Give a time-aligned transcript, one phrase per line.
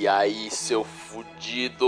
[0.00, 1.84] E aí, seu fudido?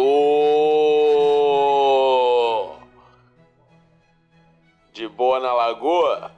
[4.92, 6.32] De boa na lagoa?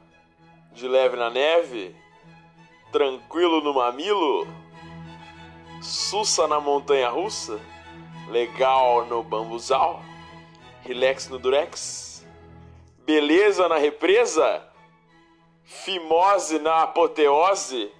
[0.74, 1.96] De leve na neve?
[2.92, 4.46] Tranquilo no mamilo?
[5.80, 7.58] Sussa na montanha russa?
[8.28, 10.02] Legal no bambuzal?
[10.82, 12.26] Relax no durex?
[12.98, 14.62] Beleza na represa?
[15.64, 17.90] Fimose na apoteose?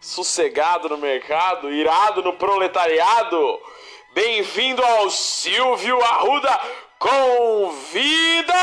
[0.00, 3.60] Sossegado no mercado, irado no proletariado.
[4.12, 6.60] Bem-vindo ao Silvio Arruda
[6.98, 8.54] Convida!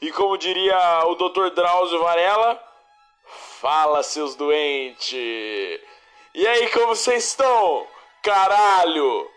[0.00, 1.50] E como diria o Dr.
[1.50, 2.62] Drauzio Varela,
[3.60, 5.80] fala seus doentes.
[6.32, 7.86] E aí, como vocês estão?
[8.22, 9.28] Caralho!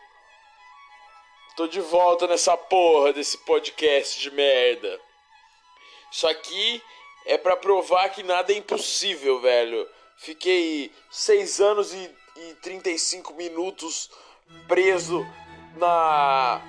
[1.56, 5.02] Tô de volta nessa porra desse podcast de merda.
[6.14, 6.80] Isso aqui
[7.26, 9.90] é para provar que nada é impossível, velho.
[10.16, 14.12] Fiquei 6 anos e, e 35 minutos
[14.68, 15.26] preso
[15.76, 16.62] na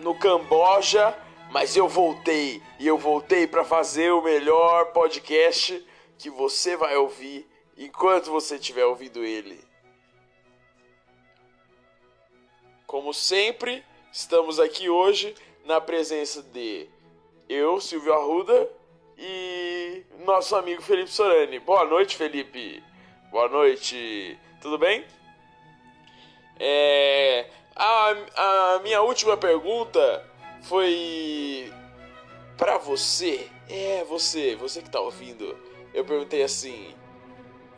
[0.00, 1.16] no Camboja,
[1.52, 5.86] mas eu voltei e eu voltei para fazer o melhor podcast
[6.18, 9.64] que você vai ouvir enquanto você estiver ouvindo ele.
[12.88, 15.32] Como sempre, estamos aqui hoje
[15.64, 16.88] na presença de
[17.48, 18.68] eu, Silvio Arruda
[19.18, 21.58] e nosso amigo Felipe Sorani.
[21.58, 22.82] Boa noite, Felipe.
[23.30, 24.38] Boa noite.
[24.60, 25.04] Tudo bem?
[26.58, 30.24] É, a, a minha última pergunta
[30.62, 31.72] foi
[32.56, 33.48] para você.
[33.68, 35.56] É, você, você que tá ouvindo.
[35.92, 36.94] Eu perguntei assim: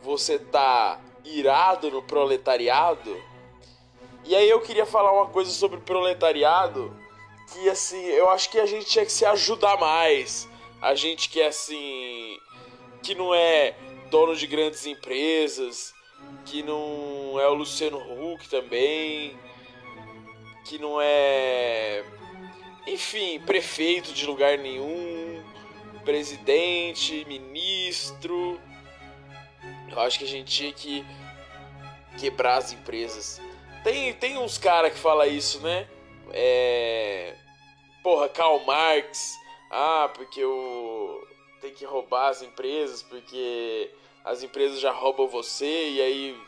[0.02, 3.20] Você tá irado no proletariado?
[4.24, 7.05] E aí eu queria falar uma coisa sobre proletariado
[7.52, 10.48] que assim, eu acho que a gente tinha que se ajudar mais.
[10.80, 12.38] A gente que é assim,
[13.02, 13.74] que não é
[14.10, 15.94] dono de grandes empresas,
[16.44, 19.38] que não é o Luciano Huck também,
[20.64, 22.04] que não é,
[22.86, 25.42] enfim, prefeito de lugar nenhum,
[26.04, 28.60] presidente, ministro.
[29.90, 31.04] Eu acho que a gente tinha que
[32.18, 33.40] quebrar as empresas.
[33.82, 35.88] Tem, tem uns caras que fala isso, né?
[36.32, 37.34] É.
[38.02, 39.38] Porra, Karl Marx.
[39.70, 41.26] Ah, porque o.
[41.60, 43.90] Tem que roubar as empresas, porque
[44.24, 46.40] as empresas já roubam você, e aí.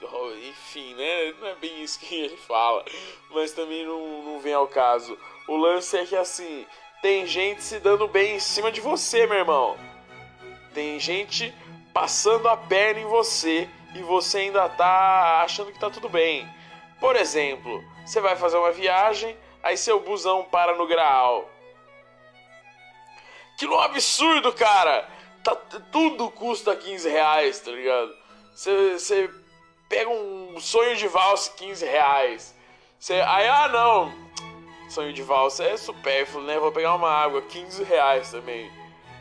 [0.49, 1.33] Enfim, né?
[1.41, 2.85] Não é bem isso que ele fala.
[3.31, 5.19] Mas também não, não vem ao caso.
[5.47, 6.67] O lance é que assim.
[7.01, 9.77] Tem gente se dando bem em cima de você, meu irmão.
[10.75, 11.55] Tem gente
[11.93, 16.49] passando a perna em você e você ainda tá achando que tá tudo bem.
[17.01, 21.49] Por exemplo, você vai fazer uma viagem, Aí seu busão para no Graal.
[23.59, 25.09] Que um absurdo, cara!
[25.43, 25.55] Tá,
[25.93, 28.15] tudo custa 15 reais, tá ligado?
[28.55, 29.31] Você
[29.89, 32.55] pega um sonho de valsa 15 reais.
[32.99, 34.13] Cê, aí, ah não,
[34.91, 36.59] sonho de valsa é supérfluo, né?
[36.59, 38.71] Vou pegar uma água, 15 reais também.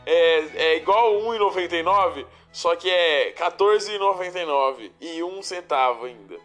[0.06, 6.36] É, é igual 1,99, só que é 14,99 e 1 centavo ainda.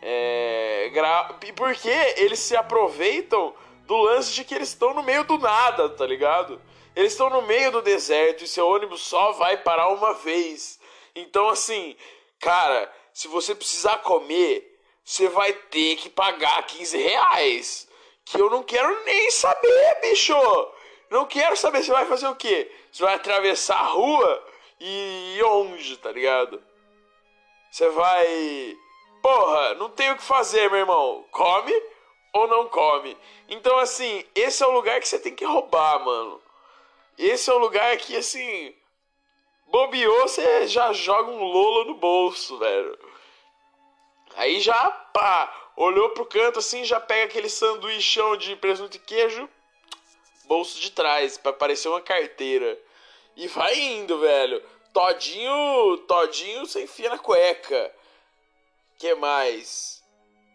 [0.00, 1.24] É, gra...
[1.56, 3.54] Porque eles se aproveitam
[3.86, 6.60] do lance de que eles estão no meio do nada, tá ligado?
[6.94, 10.78] Eles estão no meio do deserto e seu ônibus só vai parar uma vez.
[11.14, 11.96] Então, assim,
[12.38, 17.88] cara, se você precisar comer, você vai ter que pagar 15 reais.
[18.24, 20.34] Que eu não quero nem saber, bicho!
[21.10, 21.82] Não quero saber.
[21.82, 22.70] Você vai fazer o quê?
[22.92, 24.46] Você vai atravessar a rua
[24.78, 26.62] e onde, tá ligado?
[27.70, 28.76] Você vai
[29.22, 31.24] Porra, não tem o que fazer, meu irmão.
[31.30, 31.72] Come
[32.32, 33.16] ou não come.
[33.48, 36.40] Então, assim, esse é o lugar que você tem que roubar, mano.
[37.16, 38.74] Esse é o lugar que, assim,
[39.66, 42.98] bobeou, você já joga um lolo no bolso, velho.
[44.36, 49.48] Aí já, pá, olhou pro canto assim, já pega aquele sanduíchão de presunto e queijo,
[50.44, 52.78] bolso de trás, para parecer uma carteira.
[53.36, 54.62] E vai indo, velho.
[54.92, 57.94] Todinho, todinho você enfia na cueca
[58.98, 60.02] que mais?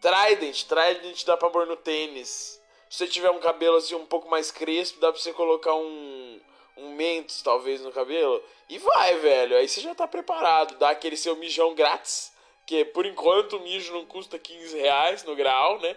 [0.00, 2.60] Trident, Trident dá pra pôr no tênis.
[2.90, 6.40] Se você tiver um cabelo assim um pouco mais crespo, dá pra você colocar um
[6.76, 9.56] um Mentos talvez no cabelo e vai, velho.
[9.56, 12.32] Aí você já tá preparado, dá aquele seu mijão grátis,
[12.66, 15.96] que por enquanto o mijo não custa 15 reais no grau, né?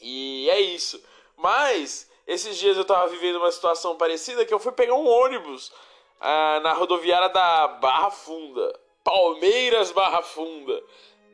[0.00, 1.02] E é isso.
[1.36, 5.72] Mas esses dias eu tava vivendo uma situação parecida que eu fui pegar um ônibus
[6.20, 8.80] ah, na rodoviária da Barra Funda.
[9.12, 10.82] Palmeiras Barra Funda.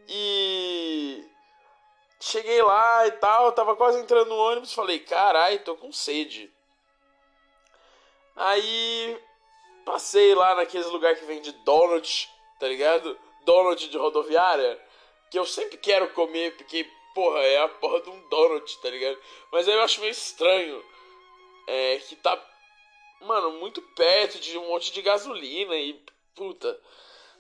[0.09, 1.25] E
[2.19, 6.53] cheguei lá e tal, tava quase entrando no ônibus, falei, carai, tô com sede.
[8.35, 9.17] Aí
[9.85, 12.29] passei lá naqueles lugares que vende donut,
[12.59, 13.17] tá ligado?
[13.45, 14.85] Donut de rodoviária,
[15.31, 16.85] que eu sempre quero comer, porque,
[17.15, 19.17] porra, é a porra de um donut, tá ligado?
[19.53, 20.85] Mas aí eu acho meio estranho,
[21.69, 22.45] é, que tá,
[23.21, 25.93] mano, muito perto de um monte de gasolina e,
[26.35, 26.77] puta,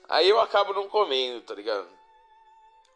[0.08, 1.88] aí eu acabo não comendo, tá ligado?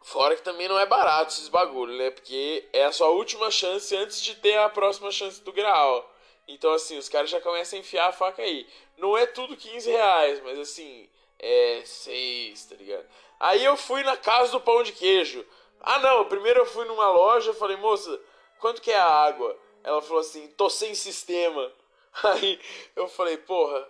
[0.03, 2.11] Fora que também não é barato esses bagulho, né?
[2.11, 6.11] Porque é a sua última chance antes de ter a próxima chance do grau.
[6.49, 8.67] Então, assim, os caras já começam a enfiar a faca aí.
[8.99, 13.07] Não é tudo 15 reais, mas assim, é 6, tá ligado?
[13.39, 15.47] Aí eu fui na casa do pão de queijo.
[15.81, 18.21] Ah, não, primeiro eu fui numa loja, falei, moça,
[18.59, 19.57] quanto que é a água?
[19.83, 21.73] Ela falou assim, tô sem sistema.
[22.23, 22.61] Aí
[22.95, 23.89] eu falei, porra,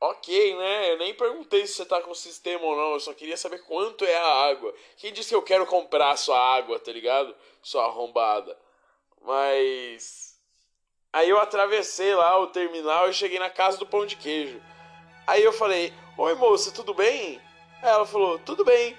[0.00, 0.92] Ok, né?
[0.92, 2.92] Eu nem perguntei se você tá com sistema ou não.
[2.92, 4.74] Eu só queria saber quanto é a água.
[4.96, 7.34] Quem disse que eu quero comprar sua água, tá ligado?
[7.62, 8.56] Sua arrombada.
[9.22, 10.38] Mas.
[11.12, 14.60] Aí eu atravessei lá o terminal e cheguei na casa do pão de queijo.
[15.26, 17.40] Aí eu falei: Oi moça, tudo bem?
[17.82, 18.98] Aí ela falou: Tudo bem.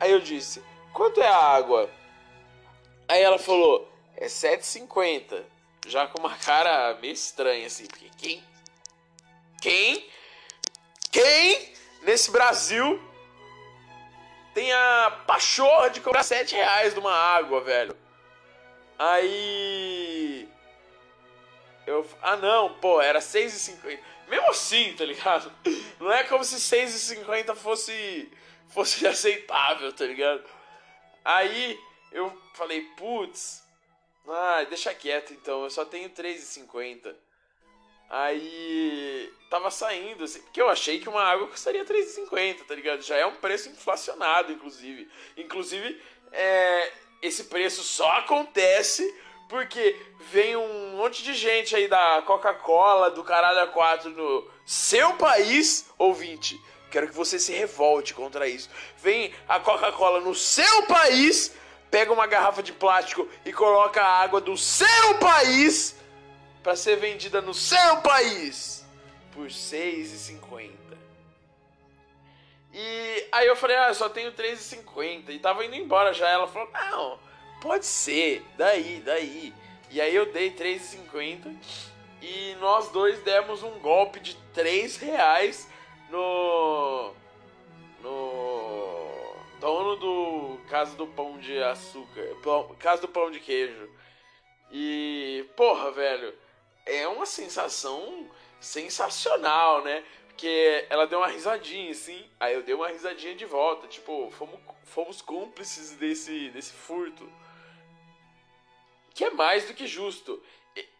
[0.00, 0.62] Aí eu disse:
[0.94, 1.90] Quanto é a água?
[3.08, 3.86] Aí ela falou:
[4.16, 5.44] É 7,50.
[5.86, 8.42] Já com uma cara meio estranha assim, porque quem
[9.60, 10.08] quem,
[11.10, 11.72] quem
[12.02, 13.00] nesse Brasil
[14.54, 17.96] tem a pachorra de cobrar 7 reais numa água, velho?
[18.98, 20.48] Aí.
[21.86, 22.08] Eu.
[22.22, 23.98] Ah, não, pô, era 6,50.
[24.28, 25.52] Mesmo assim, tá ligado?
[26.00, 28.32] Não é como se 6,50 fosse.
[28.68, 30.42] fosse aceitável, tá ligado?
[31.24, 31.78] Aí
[32.12, 33.62] eu falei, putz.
[34.26, 37.14] Ah, deixa quieto então, eu só tenho 3,50.
[38.08, 43.02] Aí tava saindo, assim, porque eu achei que uma água custaria 3,50, tá ligado?
[43.02, 45.08] Já é um preço inflacionado, inclusive.
[45.36, 46.00] Inclusive,
[46.32, 46.92] é,
[47.22, 49.02] esse preço só acontece
[49.48, 49.96] porque
[50.32, 56.60] vem um monte de gente aí da Coca-Cola, do caralho A4 no seu país, ouvinte.
[56.90, 58.68] Quero que você se revolte contra isso.
[58.98, 61.52] Vem a Coca-Cola no seu país,
[61.90, 65.95] pega uma garrafa de plástico e coloca a água do seu país
[66.66, 68.84] para ser vendida no seu país
[69.32, 70.72] por 6,50.
[72.72, 76.28] E aí eu falei, ah, eu só tenho 3,50 e tava indo embora já.
[76.28, 77.20] Ela falou, não,
[77.60, 79.54] pode ser, daí, daí.
[79.92, 81.56] E aí eu dei 3,50
[82.20, 85.70] e nós dois demos um golpe de 3 reais
[86.10, 87.14] no.
[88.02, 89.36] no.
[89.60, 92.26] dono do Casa do Pão de Açúcar,
[92.80, 93.88] Casa do Pão de Queijo.
[94.72, 96.34] E, porra, velho
[96.86, 98.30] é uma sensação
[98.60, 100.04] sensacional, né?
[100.28, 104.60] Porque ela deu uma risadinha, assim, aí eu dei uma risadinha de volta, tipo, fomos,
[104.84, 107.30] fomos cúmplices desse, desse furto.
[109.14, 110.42] Que é mais do que justo.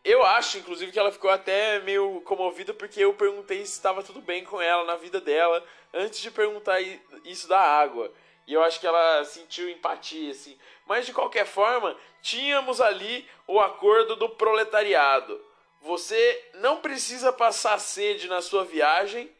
[0.02, 4.22] Eu acho, inclusive, que ela ficou até meio comovida porque eu perguntei se estava tudo
[4.22, 5.62] bem com ela na vida dela
[5.92, 6.80] antes de perguntar
[7.24, 8.10] isso da água.
[8.46, 10.56] E eu acho que ela sentiu empatia, assim.
[10.86, 15.44] Mas de qualquer forma, tínhamos ali o acordo do proletariado.
[15.86, 19.32] Você não precisa passar sede na sua viagem,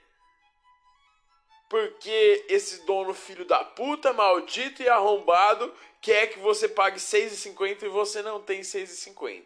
[1.69, 7.88] porque esse dono filho da puta, maldito e arrombado, quer que você pague 6,50 e
[7.88, 9.43] você não tem 6,50.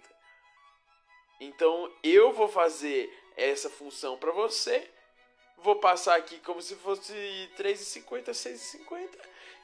[1.41, 4.87] Então eu vou fazer essa função para você.
[5.56, 7.15] Vou passar aqui como se fosse
[7.56, 9.08] 3,50, 6,50.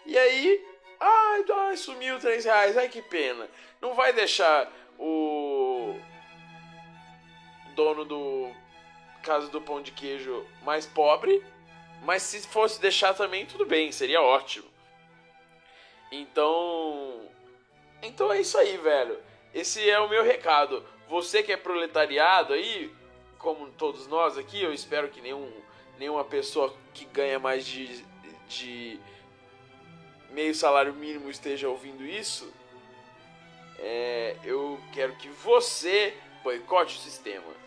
[0.07, 0.67] E aí,
[0.99, 3.47] ai, ai, sumiu 3 reais, ai que pena.
[3.79, 5.66] Não vai deixar o
[7.77, 8.51] dono do
[9.23, 11.45] caso do pão de queijo mais pobre,
[12.03, 14.69] mas se fosse deixar também tudo bem, seria ótimo.
[16.11, 17.29] Então,
[18.03, 19.19] então é isso aí, velho.
[19.53, 20.85] Esse é o meu recado.
[21.09, 22.93] Você que é proletariado aí,
[23.39, 25.53] como todos nós aqui, eu espero que nenhum,
[25.99, 28.05] nenhuma pessoa que ganha mais de,
[28.49, 28.99] de
[30.31, 32.53] meio salário mínimo esteja ouvindo isso.
[33.79, 37.66] É, eu quero que você boicote o sistema.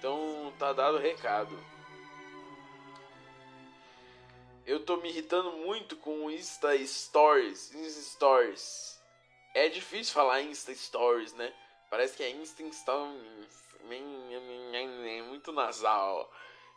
[0.00, 1.54] Então tá dado o recado.
[4.66, 7.74] Eu tô me irritando muito com Insta Stories.
[7.74, 8.98] Insta Stories.
[9.52, 11.52] É difícil falar Insta Stories, né?
[11.90, 13.68] Parece que é Insta Stories.
[15.28, 16.32] Muito nasal.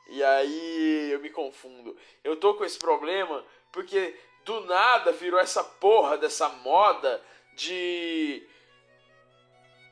[0.09, 1.97] E aí eu me confundo.
[2.25, 7.23] Eu tô com esse problema porque do nada virou essa porra dessa moda
[7.55, 8.45] de.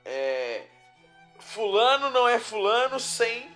[0.04, 0.68] É
[1.42, 3.50] fulano não é fulano sem.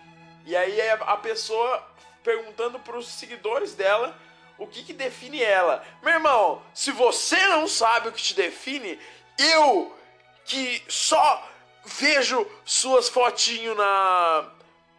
[0.45, 1.83] E aí é a pessoa
[2.23, 4.15] perguntando para os seguidores dela
[4.57, 5.85] o que, que define ela.
[6.01, 8.99] Meu irmão, se você não sabe o que te define,
[9.37, 9.95] eu
[10.45, 11.49] que só
[11.83, 14.51] vejo suas fotinhos na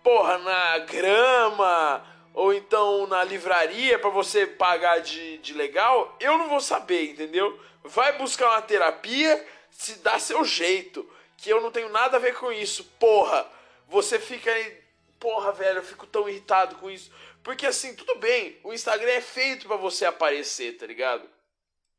[0.02, 6.48] porra, na grama ou então na livraria para você pagar de, de legal, eu não
[6.48, 7.58] vou saber, entendeu?
[7.82, 12.34] Vai buscar uma terapia, se dá seu jeito, que eu não tenho nada a ver
[12.34, 13.50] com isso, porra.
[13.88, 14.82] Você fica aí,
[15.18, 17.10] porra, velho, eu fico tão irritado com isso.
[17.42, 21.28] Porque assim, tudo bem, o Instagram é feito para você aparecer, tá ligado?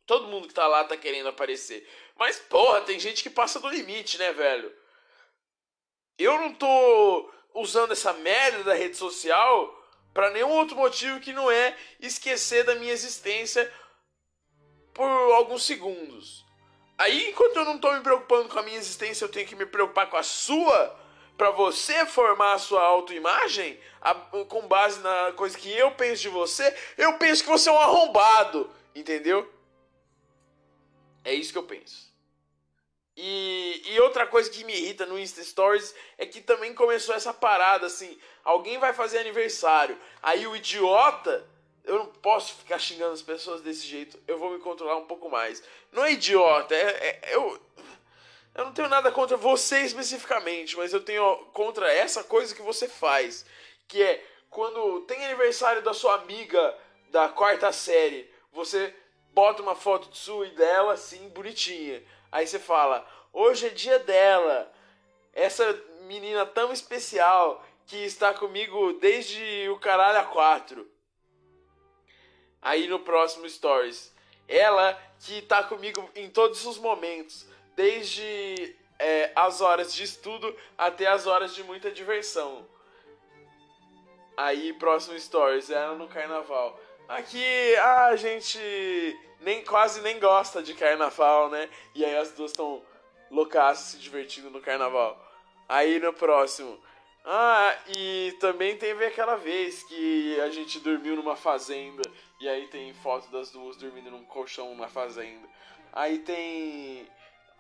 [0.06, 1.88] Todo mundo que tá lá tá querendo aparecer.
[2.16, 4.74] Mas, porra, tem gente que passa do limite, né, velho?
[6.18, 9.74] Eu não tô usando essa merda da rede social
[10.14, 13.72] para nenhum outro motivo que não é esquecer da minha existência
[14.94, 16.47] por alguns segundos.
[16.98, 19.66] Aí, enquanto eu não tô me preocupando com a minha existência, eu tenho que me
[19.66, 21.00] preocupar com a sua,
[21.38, 23.80] para você formar a sua autoimagem
[24.48, 27.80] com base na coisa que eu penso de você, eu penso que você é um
[27.80, 29.48] arrombado, entendeu?
[31.24, 32.08] É isso que eu penso.
[33.16, 37.34] E, e, outra coisa que me irrita no Insta Stories é que também começou essa
[37.34, 41.46] parada assim: alguém vai fazer aniversário, aí o idiota.
[41.88, 45.30] Eu não posso ficar xingando as pessoas desse jeito, eu vou me controlar um pouco
[45.30, 45.64] mais.
[45.92, 47.60] Não é idiota, é, é eu.
[48.54, 52.88] Eu não tenho nada contra você especificamente, mas eu tenho contra essa coisa que você
[52.88, 53.46] faz.
[53.88, 56.78] Que é quando tem aniversário da sua amiga
[57.10, 58.94] da quarta série, você
[59.32, 62.04] bota uma foto de sua e dela assim, bonitinha.
[62.32, 64.72] Aí você fala: hoje é dia dela,
[65.32, 70.90] essa menina tão especial que está comigo desde o caralho a quatro.
[72.62, 74.14] Aí no próximo stories,
[74.48, 81.08] ela que está comigo em todos os momentos, desde é, as horas de estudo até
[81.08, 82.68] as horas de muita diversão.
[84.36, 86.80] Aí próximo stories, ela no carnaval.
[87.08, 88.60] Aqui a gente
[89.40, 91.70] nem quase nem gosta de carnaval, né?
[91.96, 92.84] E aí as duas estão
[93.32, 95.18] loucas se divertindo no carnaval.
[95.68, 96.80] Aí no próximo.
[97.26, 102.02] Ah, e também teve aquela vez que a gente dormiu numa fazenda.
[102.40, 105.48] E aí tem foto das duas dormindo num colchão na fazenda.
[105.92, 107.08] Aí tem.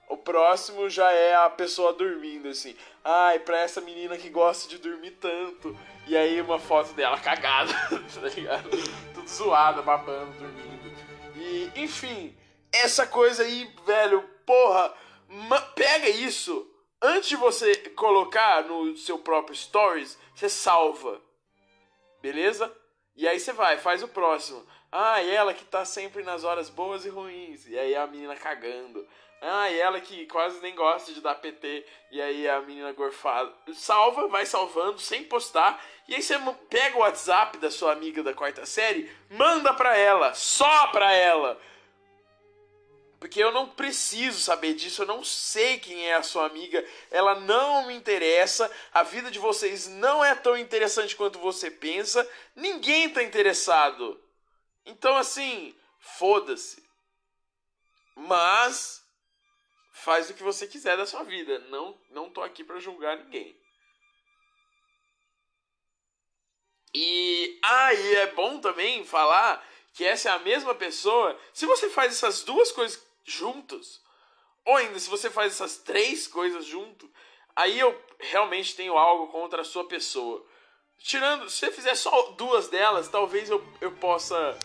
[0.09, 2.75] O próximo já é a pessoa dormindo, assim.
[3.03, 5.77] Ai, pra essa menina que gosta de dormir tanto.
[6.05, 7.73] E aí uma foto dela cagada,
[8.13, 8.69] tá ligado?
[9.13, 10.95] Tudo zoada, babando, dormindo.
[11.35, 12.33] E, enfim,
[12.71, 14.93] essa coisa aí, velho, porra,
[15.75, 16.65] pega isso.
[17.01, 21.21] Antes de você colocar no seu próprio stories, você salva.
[22.21, 22.73] Beleza?
[23.15, 24.65] E aí você vai, faz o próximo.
[24.91, 27.67] Ah, e ela que tá sempre nas horas boas e ruins.
[27.67, 29.07] E aí a menina cagando.
[29.39, 31.85] Ah, e ela que quase nem gosta de dar PT.
[32.11, 33.53] E aí a menina gorfada.
[33.73, 35.79] Salva, vai salvando, sem postar.
[36.07, 36.35] E aí você
[36.69, 41.59] pega o WhatsApp da sua amiga da quarta série, manda pra ela, só pra ela.
[43.19, 47.39] Porque eu não preciso saber disso, eu não sei quem é a sua amiga, ela
[47.39, 53.09] não me interessa, a vida de vocês não é tão interessante quanto você pensa, ninguém
[53.09, 54.21] tá interessado.
[54.85, 56.83] Então, assim, foda-se.
[58.15, 59.03] Mas
[59.91, 61.59] faz o que você quiser da sua vida.
[61.69, 63.59] Não, não tô aqui para julgar ninguém.
[66.93, 71.37] E ah, é bom também falar que essa é a mesma pessoa.
[71.53, 74.01] Se você faz essas duas coisas juntos,
[74.65, 77.09] ou ainda se você faz essas três coisas junto,
[77.55, 80.43] aí eu realmente tenho algo contra a sua pessoa.
[80.97, 84.57] Tirando, se você fizer só duas delas, talvez eu, eu possa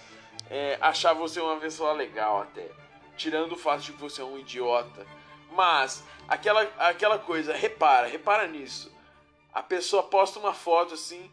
[0.48, 2.70] é, achar você uma pessoa legal até.
[3.16, 5.06] Tirando o fato de que você é um idiota.
[5.50, 8.90] Mas, aquela, aquela coisa, repara, repara nisso.
[9.52, 11.30] A pessoa posta uma foto assim,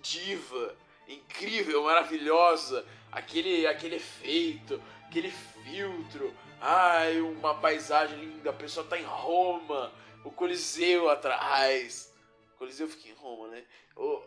[0.00, 0.76] diva,
[1.08, 4.80] incrível, maravilhosa, aquele, aquele efeito,
[5.16, 9.90] aquele filtro, ai, uma paisagem linda, a pessoa tá em Roma,
[10.22, 12.12] o Coliseu atrás.
[12.54, 13.64] O Coliseu fica em Roma, né?
[13.96, 14.22] O,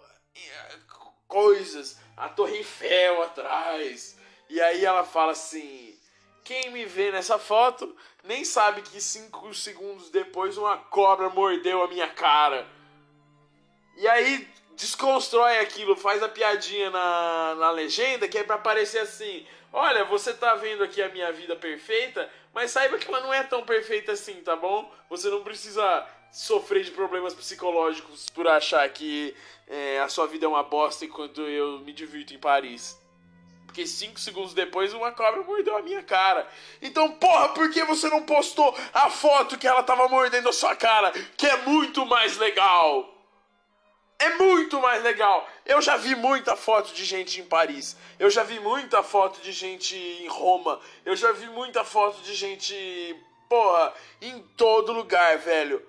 [1.28, 4.18] coisas, a Torre Eiffel atrás.
[4.50, 5.96] E aí ela fala assim:
[6.44, 11.88] quem me vê nessa foto nem sabe que cinco segundos depois uma cobra mordeu a
[11.88, 12.68] minha cara.
[13.96, 19.46] E aí desconstrói aquilo, faz a piadinha na, na legenda que é pra parecer assim:
[19.72, 23.44] olha, você tá vendo aqui a minha vida perfeita, mas saiba que ela não é
[23.44, 24.92] tão perfeita assim, tá bom?
[25.10, 29.36] Você não precisa sofrer de problemas psicológicos por achar que
[29.68, 33.00] é, a sua vida é uma bosta enquanto eu me divirto em Paris.
[33.66, 36.48] Porque cinco segundos depois uma cobra mordeu a minha cara.
[36.82, 40.76] Então, porra, por que você não postou a foto que ela tava mordendo a sua
[40.76, 41.12] cara?
[41.38, 43.19] Que é muito mais legal.
[44.20, 45.50] É muito mais legal.
[45.66, 47.96] Eu já vi muita foto de gente em Paris.
[48.20, 50.82] Eu já vi muita foto de gente em Roma.
[51.06, 52.76] Eu já vi muita foto de gente,
[53.48, 55.82] porra, em todo lugar, velho.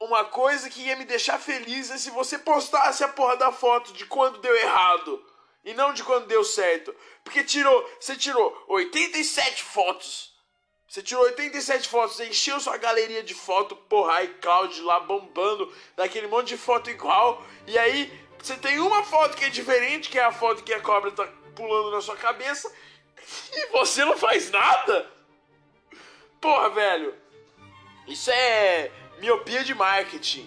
[0.00, 3.92] uma coisa que ia me deixar feliz é se você postasse a porra da foto
[3.92, 5.24] de quando deu errado
[5.64, 6.94] e não de quando deu certo.
[7.22, 10.31] Porque tirou, você tirou 87 fotos.
[10.92, 16.26] Você tirou 87 fotos, você encheu sua galeria de foto, porra, iCloud lá bombando, daquele
[16.26, 17.42] monte de foto igual.
[17.66, 20.82] E aí, você tem uma foto que é diferente, que é a foto que a
[20.82, 22.70] cobra tá pulando na sua cabeça,
[23.54, 25.10] e você não faz nada?
[26.38, 27.14] Porra, velho.
[28.06, 30.46] Isso é miopia de marketing.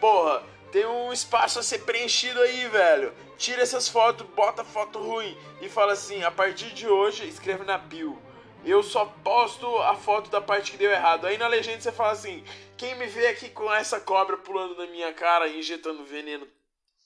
[0.00, 3.12] Porra, tem um espaço a ser preenchido aí, velho.
[3.36, 7.76] Tira essas fotos, bota foto ruim e fala assim: a partir de hoje, escreve na
[7.76, 8.29] bio.
[8.64, 11.26] Eu só posto a foto da parte que deu errado.
[11.26, 12.44] Aí na legenda você fala assim:
[12.76, 16.46] quem me vê aqui com essa cobra pulando na minha cara e injetando veneno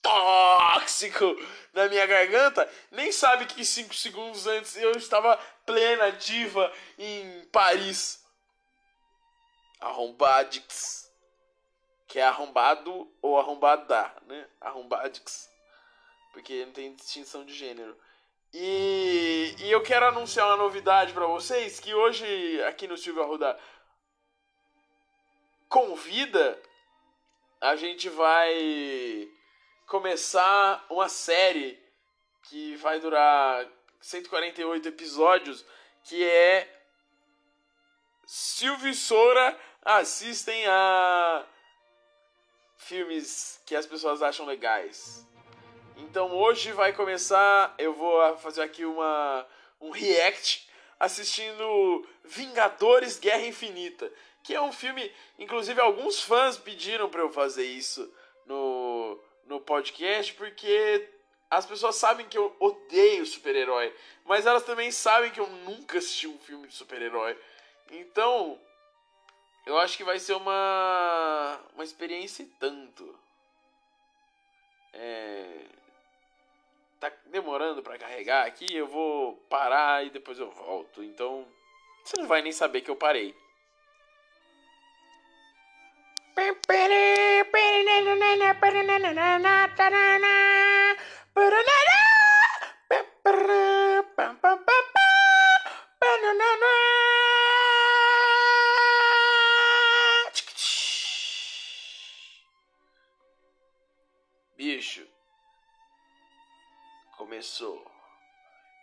[0.01, 1.25] tóxico
[1.73, 5.35] na minha garganta, nem sabe que 5 segundos antes eu estava
[5.65, 8.23] plena diva em Paris.
[9.79, 11.11] Arrombadix.
[12.07, 14.47] Que é arrombado ou arrombada, né?
[14.61, 15.49] Arrombadix.
[16.33, 17.97] Porque não tem distinção de gênero.
[18.57, 23.59] E, e eu quero anunciar uma novidade para vocês, que hoje aqui no Silvio Arruda
[25.67, 26.57] convida,
[27.59, 29.29] a gente vai
[29.87, 31.77] começar uma série
[32.43, 33.67] que vai durar
[33.99, 35.65] 148 episódios,
[36.05, 36.81] que é
[38.25, 41.45] Silvio e Sora assistem a
[42.77, 45.27] filmes que as pessoas acham legais.
[45.97, 49.47] Então hoje vai começar, eu vou fazer aqui uma
[49.79, 54.11] um react assistindo Vingadores Guerra Infinita,
[54.43, 58.11] que é um filme, inclusive alguns fãs pediram para eu fazer isso
[58.45, 61.09] no no podcast porque
[61.49, 66.27] as pessoas sabem que eu odeio super-herói, mas elas também sabem que eu nunca assisti
[66.27, 67.39] um filme de super-herói.
[67.91, 68.59] Então,
[69.65, 73.17] eu acho que vai ser uma uma experiência tanto.
[74.93, 75.84] É
[77.09, 81.03] tá demorando para carregar aqui, eu vou parar e depois eu volto.
[81.03, 81.45] Então,
[82.03, 83.35] você não vai nem saber que eu parei.
[107.35, 107.85] Começou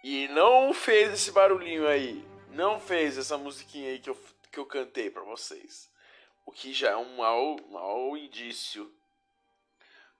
[0.04, 4.18] e não fez esse barulhinho aí, não fez essa musiquinha aí que eu,
[4.50, 5.90] que eu cantei para vocês.
[6.44, 8.92] O que já é um mau, mau indício.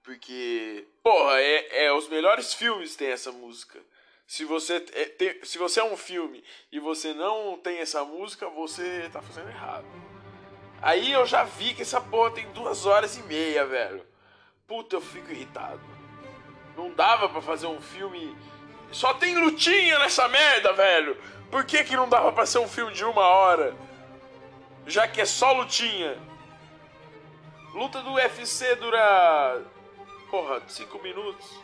[0.03, 3.79] Porque, porra, é, é os melhores filmes tem essa música.
[4.27, 8.49] Se você, é, tem, se você é um filme e você não tem essa música,
[8.49, 9.87] você tá fazendo errado.
[10.81, 14.07] Aí eu já vi que essa porra tem duas horas e meia, velho.
[14.67, 16.02] Puta, eu fico irritado.
[16.77, 18.37] Não dava para fazer um filme.
[18.91, 21.17] Só tem lutinha nessa merda, velho.
[21.51, 23.77] Por que, que não dava pra ser um filme de uma hora?
[24.87, 26.19] Já que é só lutinha.
[27.75, 29.63] Luta do UFC dura.
[30.31, 31.63] Porra, 5 minutos.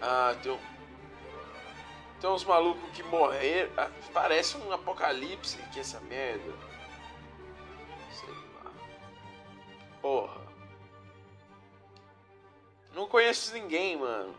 [0.00, 0.58] Ah, tem um.
[2.20, 3.70] Tem uns malucos que morreram.
[3.76, 6.52] Ah, parece um apocalipse aqui essa merda.
[8.10, 8.70] Sei lá.
[10.00, 10.40] Porra.
[12.94, 14.34] Não conheço ninguém, mano.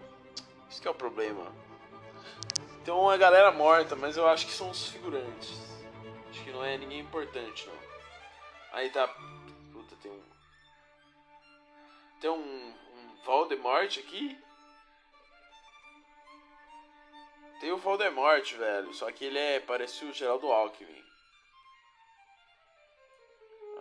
[0.69, 1.51] Isso que é o problema.
[2.85, 5.51] Tem uma galera morta, mas eu acho que são os figurantes.
[6.29, 7.77] Acho que não é ninguém importante, não.
[8.71, 9.07] Aí tá.
[9.73, 10.23] Puta, tem um.
[12.21, 14.37] Tem um, um Voldemort aqui.
[17.59, 18.93] Tem o Voldemort, velho.
[18.93, 19.59] Só que ele é.
[19.59, 21.03] Parece o Geraldo Alckmin.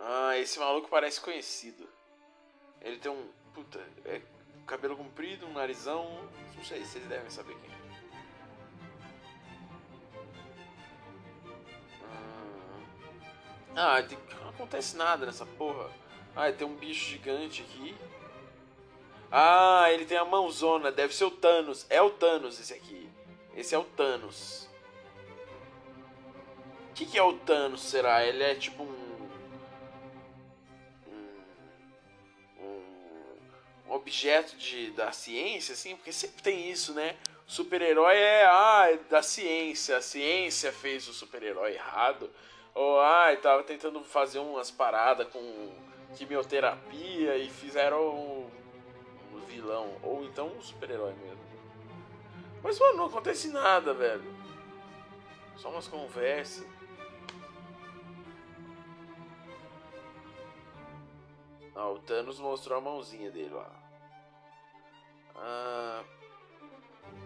[0.01, 1.87] Ah, esse maluco parece conhecido.
[2.81, 3.31] Ele tem um.
[3.53, 4.34] Puta, é
[4.65, 6.05] cabelo comprido, um narizão.
[6.55, 7.75] Não sei se vocês devem saber quem é.
[13.75, 14.17] Ah, tem...
[14.41, 15.89] não acontece nada nessa porra.
[16.35, 17.95] Ah, tem um bicho gigante aqui.
[19.31, 20.91] Ah, ele tem a mãozona.
[20.91, 21.85] Deve ser o Thanos.
[21.89, 23.09] É o Thanos esse aqui.
[23.55, 24.69] Esse é o Thanos.
[26.89, 28.25] O que, que é o Thanos, será?
[28.25, 28.83] Ele é tipo.
[28.83, 29.04] Um,
[34.05, 35.95] objeto de, da ciência, assim?
[35.95, 37.15] Porque sempre tem isso, né?
[37.47, 39.97] super-herói é, ah, é da ciência.
[39.97, 42.29] A ciência fez o super-herói errado.
[42.73, 45.71] Ou, ai, tava tentando fazer umas paradas com
[46.15, 48.49] quimioterapia e fizeram
[49.33, 49.97] um vilão.
[50.03, 51.43] Ou então um super-herói mesmo.
[52.61, 54.23] Mas, mano, não acontece nada, velho.
[55.57, 56.65] Só umas conversas.
[61.75, 63.84] Ah, o Thanos mostrou a mãozinha dele lá.
[65.37, 66.03] Ah,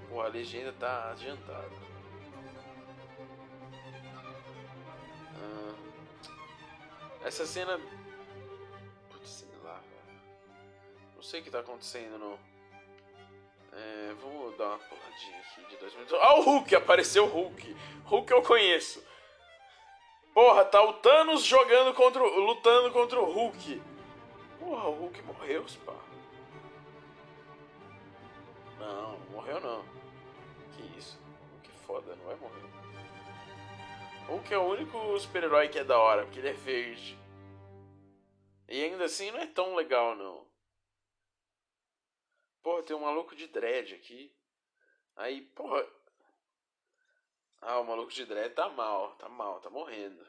[0.10, 1.70] pô, a legenda tá adiantada.
[5.36, 5.76] Ah,
[7.24, 7.80] essa cena.
[9.10, 10.20] Putz, sei lá, velho.
[11.16, 12.38] Não sei o que tá acontecendo, não.
[13.72, 16.18] É, vamos dar uma puladinha aqui de dois minutos.
[16.20, 16.76] Ah, o Hulk!
[16.76, 17.76] Apareceu o Hulk!
[18.06, 19.04] Hulk eu conheço.
[20.34, 22.22] Porra, tá o Thanos jogando contra.
[22.22, 23.82] lutando contra o Hulk.
[24.60, 26.09] Porra, o Hulk morreu, pá.
[28.80, 29.84] Não, morreu não.
[30.74, 31.20] Que isso?
[31.62, 32.64] Que foda, não vai morrer.
[34.28, 37.18] O Hulk é o único super-herói que é da hora, porque ele é verde.
[38.68, 40.48] E ainda assim não é tão legal, não.
[42.62, 44.32] Porra, tem um maluco de dread aqui.
[45.16, 45.86] Aí, porra.
[47.62, 50.26] Ah, o maluco de dread tá mal, tá mal, tá morrendo.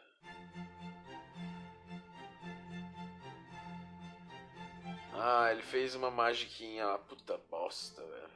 [5.13, 6.99] Ah, ele fez uma magiquinha lá.
[6.99, 8.30] Puta bosta, velho.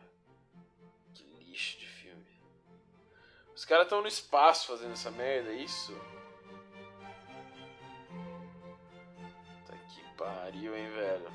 [1.54, 2.26] Lixo de filme.
[3.54, 5.96] Os caras estão no espaço fazendo essa merda, é isso?
[9.62, 11.32] Puta que pariu, hein, velho.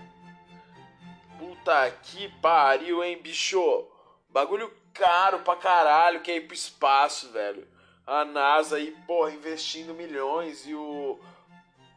[1.38, 3.88] Puta que pariu, hein, bicho.
[4.28, 7.66] Bagulho caro pra caralho que é ir pro espaço, velho.
[8.06, 11.18] A NASA aí, porra, investindo milhões e o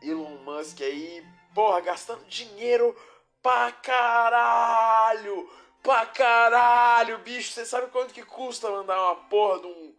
[0.01, 2.97] Elon Musk aí, porra, gastando dinheiro
[3.43, 5.51] pra caralho!
[5.83, 7.53] Pra caralho, bicho!
[7.53, 9.95] Você sabe quanto que custa mandar uma porra de um,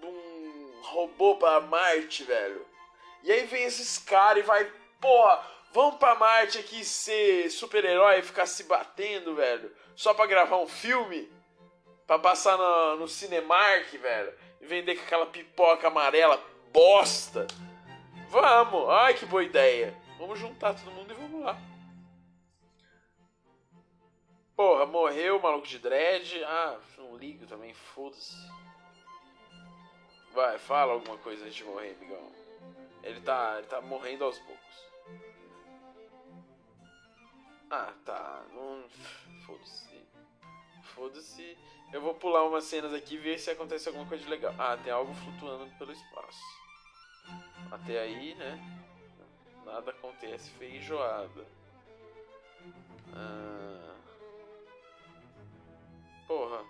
[0.00, 2.66] de um robô pra Marte, velho?
[3.22, 4.64] E aí vem esses caras e vai,
[5.00, 9.72] porra, vamos pra Marte aqui ser super-herói e ficar se batendo, velho?
[9.94, 11.30] Só pra gravar um filme?
[12.08, 14.34] Pra passar no, no Cinemark, velho?
[14.60, 17.46] E vender com aquela pipoca amarela bosta?
[18.30, 18.88] Vamos!
[18.88, 19.96] Ai, que boa ideia!
[20.18, 21.16] Vamos juntar todo mundo e
[24.60, 26.44] Porra, morreu o maluco de dread.
[26.44, 28.36] Ah, não ligo também, foda-se.
[30.34, 32.30] Vai, fala alguma coisa antes de morrer, amigão.
[33.02, 34.86] Ele tá, ele tá morrendo aos poucos.
[37.70, 38.44] Ah, tá.
[38.52, 38.84] Não...
[39.46, 40.06] Foda-se.
[40.94, 41.56] Foda-se.
[41.90, 44.54] Eu vou pular umas cenas aqui e ver se acontece alguma coisa legal.
[44.58, 46.44] Ah, tem algo flutuando pelo espaço.
[47.70, 48.60] Até aí, né?
[49.64, 51.46] Nada acontece feijoada.
[53.14, 53.89] Ah...
[56.30, 56.64] Porra.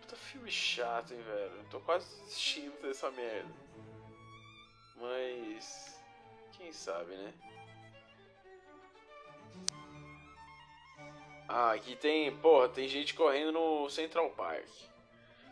[0.00, 1.64] Puta filme chato, hein, velho.
[1.72, 3.52] Tô quase desistindo dessa merda.
[4.94, 6.00] Mas.
[6.52, 7.34] Quem sabe, né?
[11.48, 12.30] Ah, aqui tem.
[12.36, 14.68] Porra, tem gente correndo no Central Park.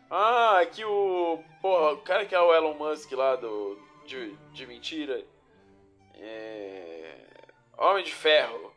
[0.08, 1.42] Ah, aqui o.
[1.60, 3.76] Porra, o cara que é o Elon Musk lá do.
[4.06, 5.26] De, de mentira.
[6.14, 7.16] É.
[7.76, 8.72] Homem de Ferro.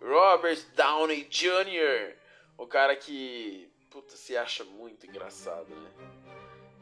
[0.00, 2.23] Robert Downey Jr.
[2.56, 5.90] O cara que, puta, se acha muito engraçado, né?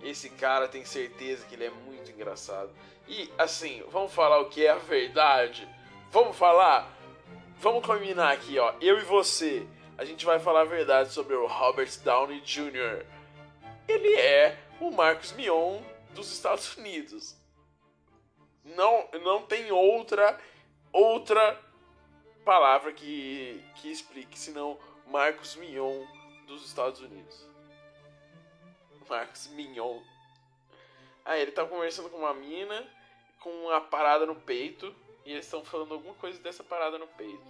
[0.03, 2.71] Esse cara tem certeza que ele é muito engraçado.
[3.09, 5.69] E, assim, vamos falar o que é a verdade?
[6.11, 6.93] Vamos falar?
[7.59, 8.75] Vamos combinar aqui, ó.
[8.81, 13.07] Eu e você, a gente vai falar a verdade sobre o Robert Downey Jr.
[13.87, 15.81] Ele é o Marcos Mion
[16.13, 17.37] dos Estados Unidos.
[18.65, 20.39] Não, não tem outra
[20.93, 21.59] outra
[22.45, 26.07] palavra que, que explique, senão Marcos Mignon
[26.47, 27.47] dos Estados Unidos.
[29.09, 30.01] Marcos Mignon.
[31.25, 32.87] Ah, ele tá conversando com uma mina
[33.43, 37.45] com uma parada no peito e eles estão falando alguma coisa dessa parada no peito.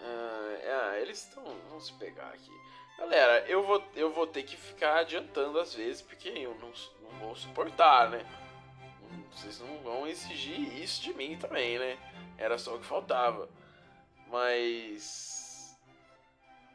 [0.00, 1.44] Ah, é, eles estão.
[1.68, 2.50] vão se pegar aqui.
[2.98, 7.18] Galera, eu vou, eu vou ter que ficar adiantando às vezes porque eu não, não
[7.20, 8.26] vou suportar, né?
[9.32, 11.98] Vocês não vão exigir isso de mim também, né?
[12.36, 13.48] Era só o que faltava.
[14.30, 15.76] Mas.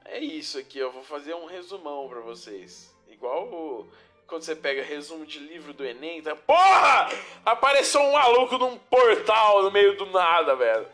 [0.06, 2.94] É isso aqui, eu vou fazer um resumão para vocês.
[3.08, 3.90] Igual o...
[4.28, 6.36] quando você pega resumo de livro do Enem, tá.
[6.36, 7.10] Porra!
[7.46, 10.88] Apareceu um maluco num portal no meio do nada, velho.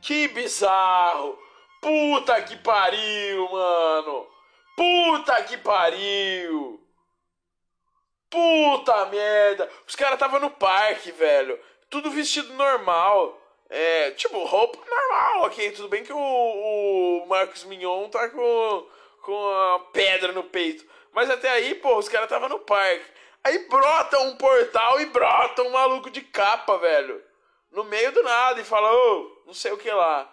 [0.00, 1.38] Que bizarro!
[1.80, 4.26] Puta que pariu, mano!
[4.76, 6.83] Puta que pariu!
[8.34, 9.70] Puta merda!
[9.86, 11.56] Os caras tava no parque, velho.
[11.88, 13.40] Tudo vestido normal.
[13.70, 15.70] É, tipo, roupa normal, ok.
[15.70, 18.88] Tudo bem que o, o Marcos Mignon tá com,
[19.22, 20.84] com a pedra no peito.
[21.12, 23.04] Mas até aí, pô, os caras tava no parque.
[23.44, 27.22] Aí brota um portal e brota um maluco de capa, velho.
[27.70, 30.28] No meio do nada e fala, ô, oh, não sei o que lá.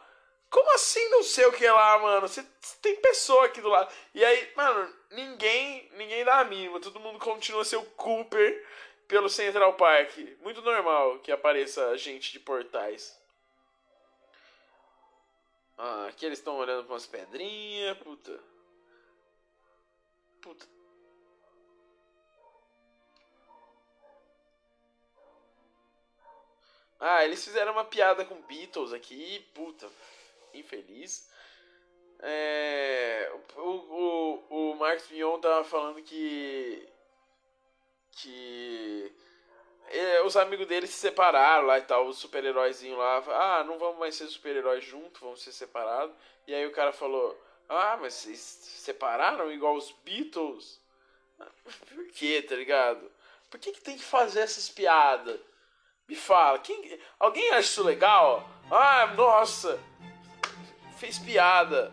[0.52, 2.28] Como assim não sei o que lá, mano?
[2.28, 2.44] Você
[2.82, 3.90] tem pessoa aqui do lado.
[4.14, 6.82] E aí, mano, ninguém, ninguém dá a mínima.
[6.82, 8.68] Todo mundo continua o Cooper
[9.08, 10.18] pelo Central Park.
[10.42, 13.18] Muito normal que apareça gente de portais.
[15.78, 18.38] Ah, aqui eles estão olhando pra umas pedrinhas, puta.
[20.42, 20.68] Puta.
[27.00, 29.90] Ah, eles fizeram uma piada com Beatles aqui, puta.
[30.54, 31.30] Infeliz.
[32.20, 36.88] É, o, o, o Marcos Mion tava falando que.
[38.12, 39.12] Que.
[39.90, 43.24] É, os amigos dele se separaram lá e tal, os super-heróizinhos lá.
[43.28, 46.16] Ah, não vamos mais ser super-heróis juntos, vamos ser separados.
[46.48, 50.80] E aí o cara falou: Ah, mas vocês se separaram igual os Beatles?
[51.94, 53.12] Por que, tá ligado?
[53.50, 55.40] Por que, que tem que fazer essas piadas?
[56.08, 58.50] Me fala, quem, alguém acha isso legal?
[58.70, 59.80] Ah, nossa,
[61.02, 61.92] fez piada.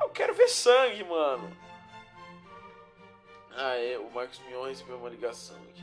[0.00, 1.50] Eu quero ver sangue, mano.
[3.50, 5.82] Ah, é, o Marcos Mion recebeu uma ligação aqui.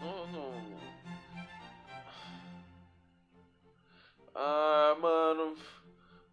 [0.00, 0.80] Não, não.
[4.34, 5.58] Ah, mano.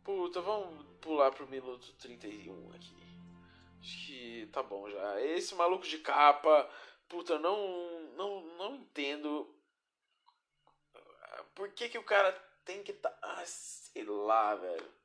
[0.06, 2.96] Puta, vamos pular pro minuto 31 aqui.
[3.82, 5.22] Acho que tá bom já.
[5.22, 6.70] Esse maluco de capa.
[7.10, 8.10] Puta, não.
[8.16, 9.54] Não, não entendo.
[11.54, 12.32] Por que, que o cara
[12.66, 13.14] tem que tá.
[13.22, 15.00] Ah, sei lá, velho.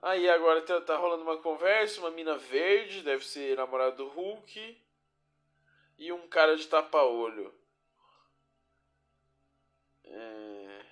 [0.00, 4.80] Aí agora tá, tá rolando uma conversa, uma mina verde, deve ser namorado do Hulk.
[5.98, 7.52] E um cara de tapa-olho.
[10.04, 10.86] É...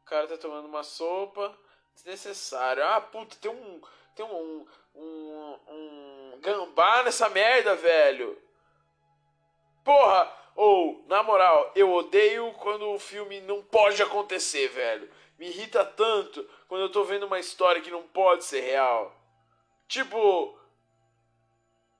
[0.00, 1.56] O cara tá tomando uma sopa.
[1.94, 2.84] Desnecessário.
[2.84, 3.80] Ah, puta, tem um.
[4.16, 4.66] Tem um.
[4.94, 5.58] Um.
[5.68, 8.36] Um gambá nessa merda, velho.
[9.84, 10.43] Porra!
[10.54, 15.10] Ou, na moral, eu odeio quando o filme não pode acontecer, velho.
[15.38, 19.14] Me irrita tanto quando eu tô vendo uma história que não pode ser real.
[19.88, 20.56] Tipo,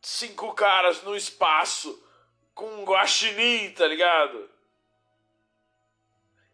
[0.00, 2.00] cinco caras no espaço
[2.54, 4.48] com um guaxinim, tá ligado?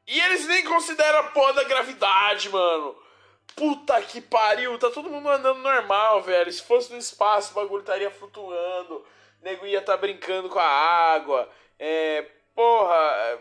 [0.07, 2.97] E eles nem consideram a porra da gravidade, mano.
[3.55, 6.51] Puta que pariu, tá todo mundo andando normal, velho.
[6.53, 8.97] Se fosse no espaço, o bagulho estaria flutuando.
[8.97, 11.49] O nego ia tá brincando com a água.
[11.81, 12.23] É.
[12.55, 13.41] Porra.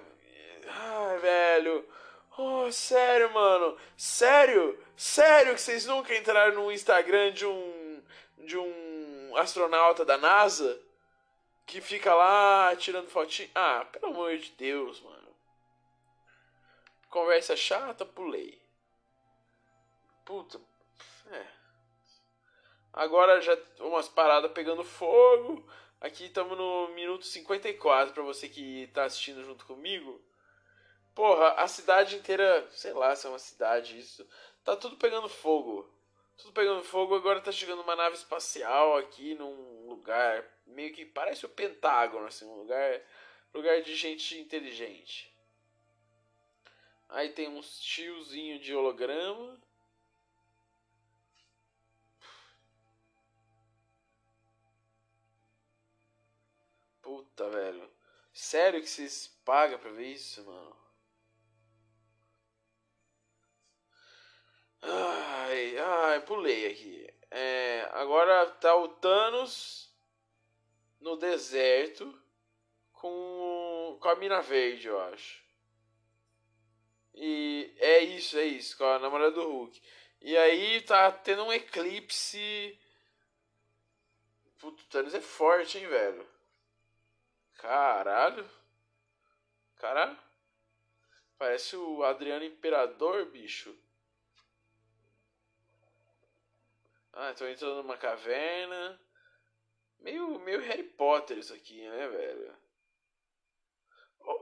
[0.68, 1.86] Ai, velho.
[2.38, 3.78] Oh, sério, mano.
[3.98, 4.82] Sério?
[4.96, 8.02] Sério que vocês nunca entraram no Instagram de um.
[8.38, 10.80] de um astronauta da NASA?
[11.66, 13.52] Que fica lá tirando fotinho.
[13.54, 15.36] Ah, pelo amor de Deus, mano.
[17.10, 18.60] Conversa chata, pulei.
[20.24, 20.62] Puta.
[21.32, 21.46] É.
[22.94, 25.68] Agora já umas paradas pegando fogo.
[26.02, 30.22] Aqui estamos no minuto 54 para você que tá assistindo junto comigo.
[31.14, 34.26] Porra, a cidade inteira, sei lá se é uma cidade isso,
[34.64, 35.90] tá tudo pegando fogo.
[36.38, 41.46] Tudo pegando fogo, agora tá chegando uma nave espacial aqui num lugar meio que parece
[41.46, 43.02] o Pentágono, assim, um lugar,
[43.54, 45.30] lugar de gente inteligente.
[47.10, 49.60] Aí tem uns tiozinho de holograma.
[57.10, 57.90] Puta, velho.
[58.32, 60.78] Sério que vocês pagam pra ver isso, mano?
[64.80, 67.12] Ai, ai, pulei aqui.
[67.32, 69.92] É, agora tá o Thanos
[71.02, 72.06] no deserto
[72.92, 75.44] com, com a mina verde, eu acho.
[77.16, 79.82] E é isso, é isso, com a namorada do Hulk.
[80.22, 82.80] E aí tá tendo um eclipse.
[84.60, 86.39] Puto, o Thanos é forte, hein, velho.
[87.60, 88.50] Caralho.
[89.78, 90.18] Caralho.
[91.38, 93.78] Parece o Adriano Imperador, bicho.
[97.14, 99.00] Ah, tô entrando numa caverna.
[100.00, 102.56] Meio, meio Harry Potter isso aqui, né, velho?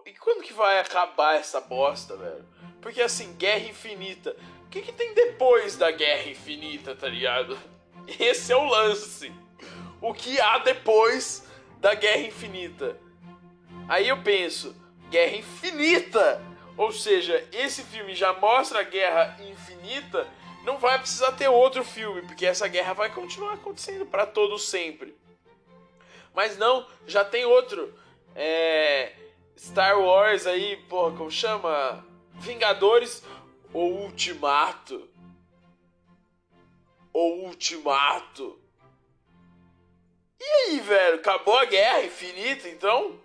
[0.05, 2.47] E quando que vai acabar essa bosta, velho?
[2.81, 4.35] Porque assim, Guerra Infinita.
[4.65, 7.57] O que, que tem depois da Guerra Infinita, tá ligado?
[8.19, 9.31] Esse é o lance.
[10.01, 11.47] O que há depois
[11.79, 13.06] da Guerra Infinita?
[13.87, 14.75] Aí eu penso,
[15.09, 16.41] Guerra Infinita!
[16.75, 20.27] Ou seja, esse filme já mostra a Guerra Infinita
[20.67, 25.17] não vai precisar ter outro filme, porque essa guerra vai continuar acontecendo para todos sempre.
[26.35, 27.97] Mas não, já tem outro.
[28.35, 29.13] É,
[29.57, 32.05] Star Wars aí, porra, como chama?
[32.33, 33.23] Vingadores
[33.71, 35.09] ou Ultimato.
[37.13, 38.59] O Ultimato.
[40.37, 41.15] E aí, velho?
[41.15, 43.17] Acabou a guerra infinita, então?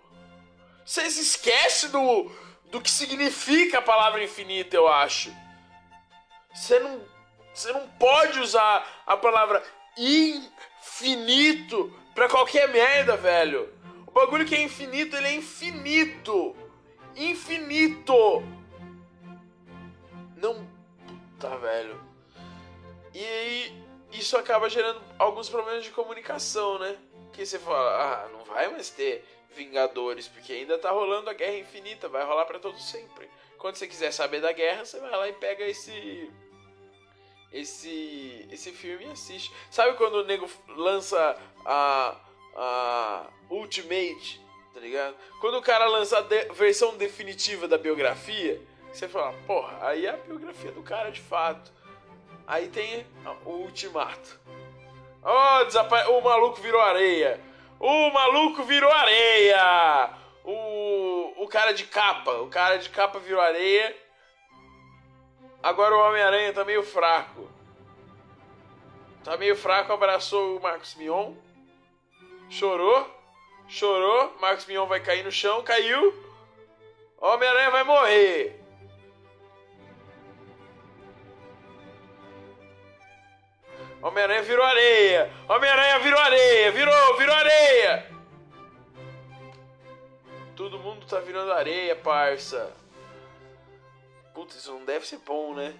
[0.85, 2.31] Vocês esquecem do,
[2.71, 5.33] do que significa a palavra infinita, eu acho.
[6.53, 7.13] Você não
[7.53, 9.63] você não pode usar a palavra
[9.95, 13.71] infinito para qualquer merda, velho.
[14.07, 16.55] O bagulho que é infinito, ele é infinito.
[17.15, 18.43] Infinito.
[20.35, 20.67] Não.
[21.39, 22.03] Tá, velho.
[23.13, 26.97] E aí, isso acaba gerando alguns problemas de comunicação, né?
[27.31, 29.23] Que você fala, ah, não vai mais ter
[29.55, 33.29] Vingadores, porque ainda tá rolando a Guerra Infinita, vai rolar para todo sempre.
[33.57, 36.31] Quando você quiser saber da guerra, você vai lá e pega esse
[37.51, 39.53] esse esse filme e assiste.
[39.71, 42.19] Sabe quando o nego lança a
[42.55, 44.41] a Ultimate,
[44.73, 45.15] tá ligado?
[45.39, 48.61] Quando o cara lança a de versão definitiva da biografia,
[48.91, 51.71] você fala, porra, aí é a biografia do cara de fato.
[52.45, 53.05] Aí tem
[53.45, 54.39] o Ultimato.
[55.23, 57.39] Oh, o maluco virou areia.
[57.85, 60.09] O maluco virou areia!
[60.45, 62.31] O, o cara de capa.
[62.35, 63.93] O cara de capa virou areia.
[65.61, 67.51] Agora o Homem-Aranha tá meio fraco.
[69.21, 71.33] Tá meio fraco, abraçou o Marcos Mion.
[72.49, 73.05] Chorou.
[73.67, 74.33] Chorou.
[74.39, 75.61] Marcos Mion vai cair no chão.
[75.61, 76.13] Caiu.
[77.17, 78.62] Homem-Aranha vai morrer.
[84.03, 85.31] Homem-Aranha virou areia!
[85.47, 86.71] Homem-Aranha virou areia!
[86.73, 88.11] Virou, virou areia!
[90.57, 92.75] Todo mundo tá virando areia, parça.
[94.33, 95.73] Putz, isso não deve ser bom, né?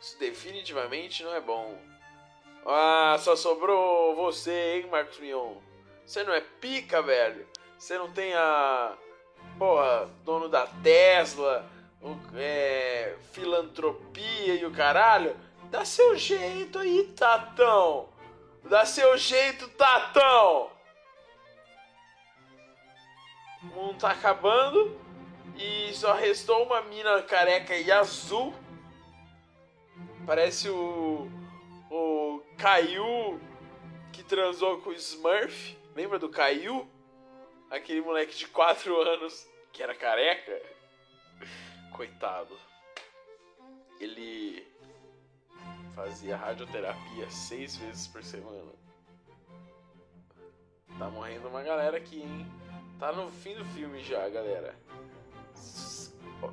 [0.00, 1.78] Isso definitivamente não é bom.
[2.66, 5.54] Ah, só sobrou você, hein, Marcos Mion?
[6.04, 7.46] Você não é pica, velho?
[7.78, 8.96] Você não tem a.
[9.58, 15.36] Porra, dono da Tesla o, é, filantropia e o caralho,
[15.70, 18.08] dá seu jeito aí, Tatão.
[18.64, 20.70] Dá seu jeito, Tatão.
[23.62, 25.00] O mundo tá acabando
[25.56, 28.54] e só restou uma mina careca e azul.
[30.26, 31.30] Parece o
[31.90, 33.40] o Caio
[34.12, 35.76] que transou com o Smurf.
[35.94, 36.88] Lembra do Caio?
[37.70, 40.60] Aquele moleque de 4 anos que era careca
[41.92, 42.56] coitado.
[44.00, 44.66] Ele
[45.94, 48.72] fazia radioterapia seis vezes por semana.
[50.98, 52.46] Tá morrendo uma galera aqui, hein?
[52.98, 54.74] Tá no fim do filme já, galera.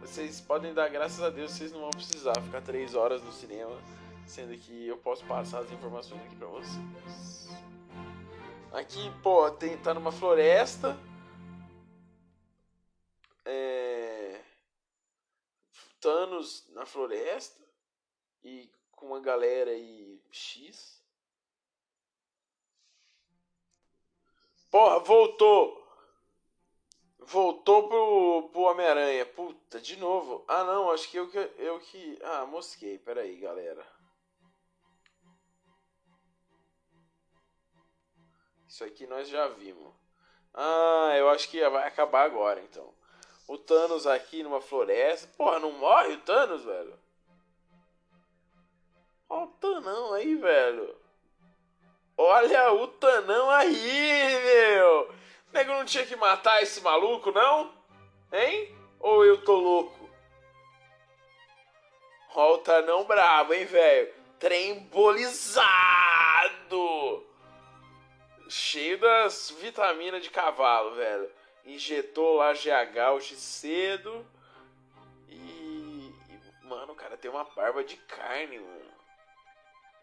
[0.02, 3.78] Vocês podem dar graças a Deus, vocês não vão precisar ficar três horas no cinema,
[4.26, 7.50] sendo que eu posso passar as informações aqui pra vocês.
[8.74, 10.98] Aqui, pô, tem, tá numa floresta.
[16.06, 17.60] Thanos na floresta
[18.44, 21.04] e com uma galera aí X.
[24.70, 25.84] Porra, voltou!
[27.18, 29.26] Voltou pro, pro Homem-Aranha.
[29.26, 30.46] Puta, de novo.
[30.48, 31.40] Ah, não, acho que eu que.
[31.58, 32.20] Eu que.
[32.22, 33.00] Ah, mosquei.
[33.00, 33.84] Pera aí, galera.
[38.68, 39.92] Isso aqui nós já vimos.
[40.54, 42.95] Ah, eu acho que vai acabar agora, então.
[43.48, 45.28] O Thanos aqui numa floresta.
[45.38, 46.98] Porra, não morre o Thanos, velho?
[49.30, 50.96] Olha o Tanão aí, velho.
[52.18, 55.10] Olha o Tanão aí, meu.
[55.50, 57.72] O nego não tinha que matar esse maluco, não?
[58.32, 58.76] Hein?
[59.00, 60.10] Ou eu tô louco?
[62.34, 64.14] Olha o Tanão brabo, hein, velho?
[64.40, 65.66] Trembolizado!
[68.50, 71.30] Cheio das vitaminas de cavalo, velho
[71.66, 74.26] injetou lá GH hoje cedo.
[75.28, 75.34] E,
[76.30, 78.94] e, Mano, o cara tem uma barba de carne, mano.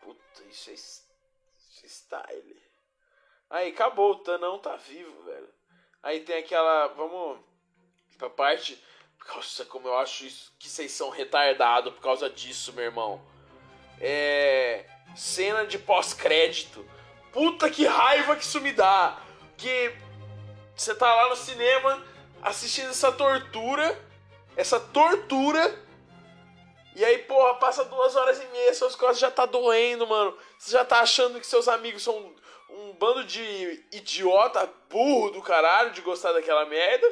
[0.01, 1.07] Puta, isso é, isso
[1.83, 2.63] é style.
[3.51, 5.49] Aí, acabou, o Tanão tá vivo, velho.
[6.03, 6.89] Aí tem aquela.
[6.89, 7.41] Vamos.
[8.19, 8.83] Pra parte.
[9.29, 13.25] Nossa, como eu acho isso, que vocês são retardados por causa disso, meu irmão.
[14.01, 14.85] É.
[15.15, 16.89] Cena de pós-crédito.
[17.33, 19.21] Puta que raiva que isso me dá.
[19.57, 19.95] Que
[20.83, 22.03] você tá lá no cinema
[22.43, 23.97] assistindo essa tortura,
[24.57, 25.81] essa tortura,
[26.95, 30.37] e aí, porra, passa duas horas e meia, suas costas já tá doendo, mano.
[30.59, 32.35] Você já tá achando que seus amigos são um,
[32.69, 37.07] um bando de idiota, burro do caralho, de gostar daquela merda.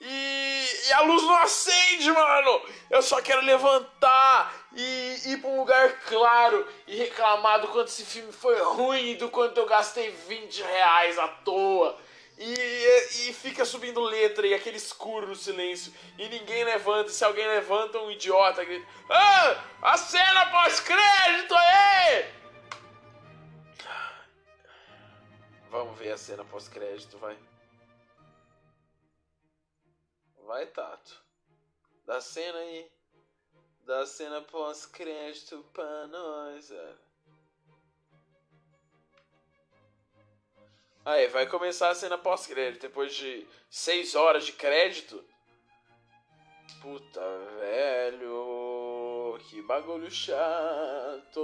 [0.00, 2.60] E, e, a luz não acende, mano!
[2.90, 8.04] Eu só quero levantar e ir pra um lugar claro e reclamar do quanto esse
[8.04, 11.96] filme foi ruim, do quanto eu gastei 20 reais à toa.
[12.44, 15.94] E, e fica subindo letra e aquele escuro no silêncio.
[16.18, 17.08] E ninguém levanta.
[17.08, 19.64] E se alguém levanta, um idiota grita: Ah!
[19.82, 22.34] A cena pós-crédito aí!
[25.70, 27.38] Vamos ver a cena pós-crédito, vai.
[30.44, 31.22] Vai, Tato.
[32.04, 32.90] Dá cena aí.
[33.86, 37.11] Dá cena pós-crédito pra nós, velho.
[41.04, 42.82] Aí, vai começar a cena pós-crédito.
[42.82, 45.24] Depois de 6 horas de crédito.
[46.80, 47.20] Puta,
[47.58, 49.38] velho.
[49.48, 51.40] Que bagulho chato.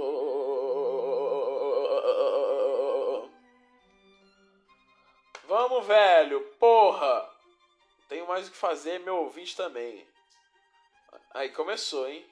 [5.45, 6.41] Vamos, velho.
[6.59, 7.29] Porra.
[8.07, 10.07] Tenho mais o que fazer, meu ouvinte também.
[11.31, 12.25] Aí começou, hein?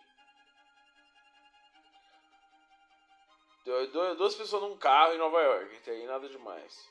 [3.65, 5.73] Duas pessoas num carro em Nova York.
[5.75, 6.89] Não tem nada demais.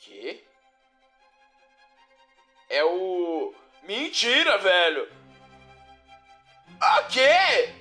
[0.00, 0.42] O quê?
[2.70, 3.54] É o.
[3.82, 5.06] Mentira, velho!
[6.80, 7.74] A quê?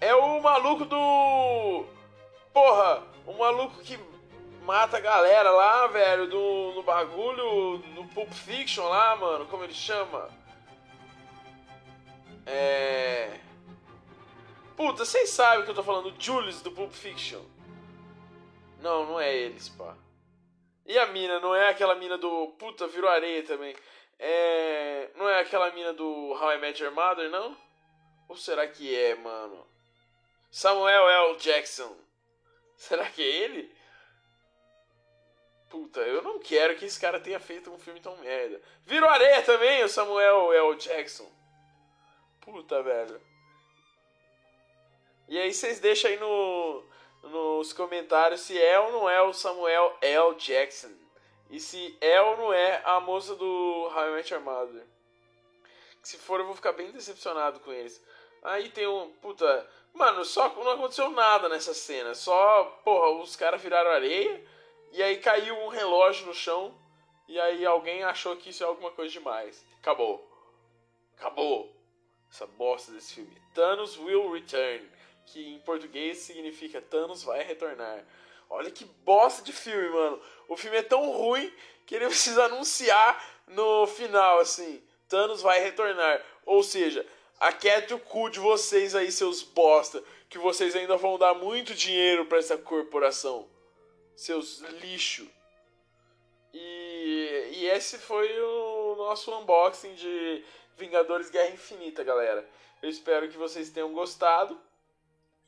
[0.00, 1.84] É o maluco do.
[2.52, 3.98] Porra, o maluco que
[4.62, 9.74] mata a galera lá, velho, do, no bagulho, no Pulp Fiction lá, mano, como ele
[9.74, 10.30] chama?
[12.46, 13.40] É.
[14.76, 17.42] Puta, vocês sabem que eu tô falando, Julius do Pulp Fiction.
[18.82, 19.96] Não, não é eles, pá.
[20.84, 22.48] E a mina, não é aquela mina do.
[22.58, 23.74] Puta, virou areia também.
[24.18, 25.10] É.
[25.14, 27.56] Não é aquela mina do How I Met Your Mother, não?
[28.28, 29.66] Ou será que é, mano?
[30.50, 31.36] Samuel L.
[31.36, 31.96] Jackson.
[32.76, 33.72] Será que é ele?
[35.70, 38.60] Puta, eu não quero que esse cara tenha feito um filme tão merda.
[38.84, 40.76] Virou areia também, o Samuel L.
[40.76, 41.30] Jackson.
[42.40, 43.20] Puta, velho.
[45.28, 46.84] E aí vocês deixam aí no,
[47.22, 50.34] nos comentários se é ou não é o Samuel L.
[50.34, 50.90] Jackson.
[51.50, 54.82] E se é ou não é a moça do How I.
[56.02, 58.02] Se for, eu vou ficar bem decepcionado com eles.
[58.42, 59.10] Aí tem um.
[59.20, 59.68] Puta.
[59.92, 62.14] Mano, só não aconteceu nada nessa cena.
[62.14, 64.42] Só, porra, os caras viraram areia.
[64.90, 66.74] E aí caiu um relógio no chão.
[67.28, 69.64] E aí alguém achou que isso é alguma coisa demais.
[69.78, 70.28] Acabou.
[71.16, 71.76] Acabou.
[72.30, 73.36] Essa bosta desse filme.
[73.54, 74.90] Thanos will return
[75.26, 78.04] que em português significa Thanos vai retornar.
[78.48, 80.20] Olha que bosta de filme, mano.
[80.48, 81.52] O filme é tão ruim
[81.86, 86.22] que ele precisa anunciar no final, assim: Thanos vai retornar.
[86.44, 87.06] Ou seja,
[87.40, 92.26] aquete o cu de vocês aí, seus bosta, que vocês ainda vão dar muito dinheiro
[92.26, 93.48] para essa corporação.
[94.14, 95.28] Seus lixo.
[96.52, 100.44] E, e esse foi o nosso unboxing de
[100.76, 102.46] Vingadores Guerra Infinita, galera.
[102.82, 104.60] Eu espero que vocês tenham gostado.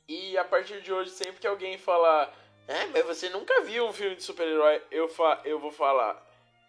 [0.08, 2.34] E a partir de hoje, sempre que alguém falar,
[2.68, 6.22] é, mas você nunca viu um filme de super-herói, eu, fa eu vou falar,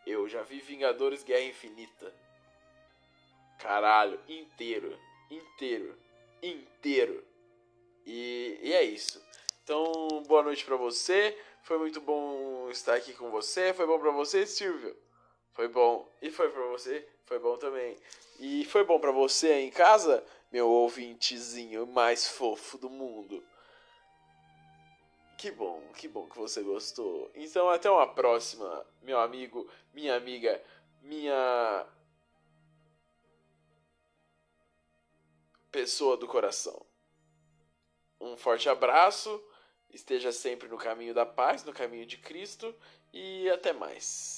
[0.06, 2.14] eu já vi Vingadores Guerra Infinita.
[3.60, 4.98] Caralho, inteiro,
[5.30, 5.98] inteiro,
[6.42, 7.24] inteiro.
[8.06, 9.22] E, e é isso.
[9.64, 11.38] Então, boa noite pra você.
[11.64, 13.74] Foi muito bom estar aqui com você.
[13.74, 14.96] Foi bom pra você, Silvio?
[15.54, 16.08] Foi bom.
[16.22, 17.08] E foi pra você?
[17.26, 17.98] Foi bom também.
[18.40, 20.24] E foi bom pra você aí em casa?
[20.56, 23.44] Meu ouvintezinho mais fofo do mundo.
[25.38, 27.30] Que bom, que bom que você gostou.
[27.36, 30.64] Então, até uma próxima, meu amigo, minha amiga,
[31.02, 31.86] minha
[35.70, 36.86] pessoa do coração.
[38.18, 39.44] Um forte abraço,
[39.90, 42.74] esteja sempre no caminho da paz, no caminho de Cristo
[43.12, 44.35] e até mais.